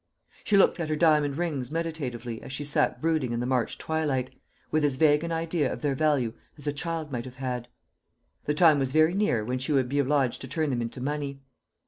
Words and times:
She 0.43 0.57
looked 0.57 0.79
at 0.79 0.89
her 0.89 0.95
diamond 0.95 1.37
rings 1.37 1.69
meditatively 1.69 2.41
as 2.41 2.51
she 2.51 2.63
sat 2.63 2.99
brooding 2.99 3.33
in 3.33 3.39
the 3.39 3.45
March 3.45 3.77
twilight, 3.77 4.31
with 4.71 4.83
as 4.83 4.95
vague 4.95 5.23
an 5.23 5.31
idea 5.31 5.71
of 5.71 5.83
their 5.83 5.93
value 5.93 6.33
as 6.57 6.65
a 6.65 6.73
child 6.73 7.11
might 7.11 7.25
have 7.25 7.35
had. 7.35 7.67
The 8.45 8.55
time 8.55 8.79
was 8.79 8.93
very 8.93 9.13
near 9.13 9.45
when 9.45 9.59
she 9.59 9.73
would 9.73 9.89
be 9.89 9.99
obliged 9.99 10.41
to 10.41 10.47
turn 10.47 10.71
them 10.71 10.81
into 10.81 11.01
money. 11.01 11.41